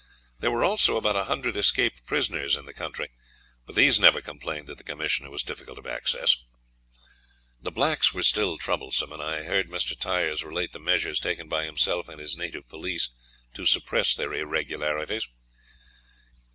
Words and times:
There 0.39 0.49
were 0.49 0.63
also 0.63 0.97
about 0.97 1.15
a 1.15 1.25
hundred 1.25 1.55
escaped 1.55 2.07
prisoners 2.07 2.55
in 2.55 2.65
the 2.65 2.73
country, 2.73 3.09
but 3.67 3.75
these 3.75 3.99
never 3.99 4.19
complained 4.19 4.65
that 4.65 4.79
the 4.79 4.83
commissioner 4.83 5.29
was 5.29 5.43
difficult 5.43 5.77
of 5.77 5.85
access. 5.85 6.35
The 7.61 7.69
blacks 7.71 8.11
were 8.11 8.23
still 8.23 8.57
troublesome, 8.57 9.11
and 9.13 9.21
I 9.21 9.43
heard 9.43 9.69
Mr. 9.69 9.95
Tyers 9.95 10.43
relate 10.43 10.71
the 10.71 10.79
measures 10.79 11.19
taken 11.19 11.47
by 11.47 11.65
himself 11.65 12.09
and 12.09 12.19
his 12.19 12.35
native 12.35 12.67
police 12.67 13.11
to 13.53 13.63
suppress 13.67 14.15
their 14.15 14.33
irregularities. 14.33 15.27